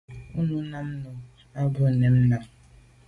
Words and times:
O 0.37 0.39
nèn 0.41 0.73
à 0.77 0.79
mum 0.87 0.99
nà 1.03 1.09
o 1.15 1.17
à 1.59 1.61
bû 1.73 1.83
mèn 1.99 2.33
am. 2.35 2.43